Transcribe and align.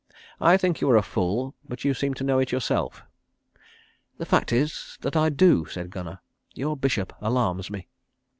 I 0.39 0.57
think 0.57 0.81
you 0.81 0.89
are 0.89 0.97
a 0.97 1.03
fool; 1.03 1.53
but 1.69 1.85
you 1.85 1.93
seem 1.93 2.15
to 2.15 2.23
know 2.23 2.39
it 2.39 2.51
yourself." 2.51 3.03
"The 4.17 4.25
fact 4.25 4.51
is, 4.51 4.97
that 5.01 5.15
I 5.15 5.29
do," 5.29 5.65
said 5.67 5.91
Gunnar. 5.91 6.21
"Your 6.55 6.75
bishop 6.75 7.13
alarms 7.21 7.69
me." 7.69 7.87